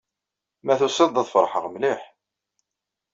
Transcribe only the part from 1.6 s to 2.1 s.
mliḥ.